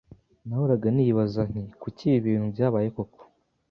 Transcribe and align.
Nahoraga 0.47 0.87
nibaza 0.95 1.41
nti 1.51 1.63
kuki 1.81 2.03
ibi 2.09 2.21
bintu 2.25 2.47
byabaye 2.53 2.87
koko 2.95 3.21